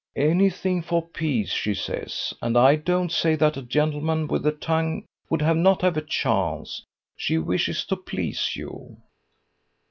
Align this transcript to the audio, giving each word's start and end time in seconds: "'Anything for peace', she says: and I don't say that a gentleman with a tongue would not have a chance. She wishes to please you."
"'Anything 0.15 0.81
for 0.81 1.05
peace', 1.07 1.51
she 1.51 1.75
says: 1.75 2.33
and 2.41 2.57
I 2.57 2.75
don't 2.75 3.11
say 3.11 3.35
that 3.35 3.55
a 3.55 3.61
gentleman 3.61 4.25
with 4.27 4.43
a 4.47 4.51
tongue 4.51 5.05
would 5.29 5.41
not 5.43 5.83
have 5.83 5.95
a 5.95 6.01
chance. 6.01 6.83
She 7.15 7.37
wishes 7.37 7.85
to 7.85 7.97
please 7.97 8.55
you." 8.55 8.97